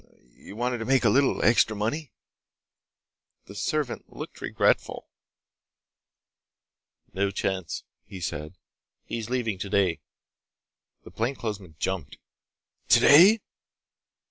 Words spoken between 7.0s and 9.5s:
"No chance," he said, "he's